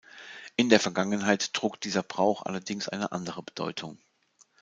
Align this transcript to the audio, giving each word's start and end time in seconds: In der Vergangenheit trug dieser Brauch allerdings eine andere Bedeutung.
In 0.55 0.69
der 0.69 0.79
Vergangenheit 0.79 1.53
trug 1.53 1.79
dieser 1.79 2.01
Brauch 2.01 2.41
allerdings 2.47 2.89
eine 2.89 3.11
andere 3.11 3.43
Bedeutung. 3.43 3.99